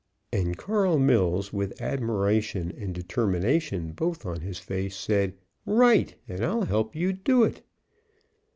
[0.33, 6.15] And Carl Mills, with admiration and determination both on his face, said, "Right!
[6.27, 7.61] And I'll help you do it!"